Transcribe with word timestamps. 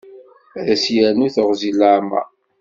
Ad 0.59 0.67
as-yernu 0.73 1.27
teɣzi 1.35 1.71
n 1.71 1.75
leɛmer. 1.79 2.27